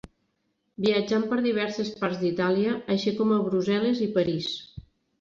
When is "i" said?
4.11-4.13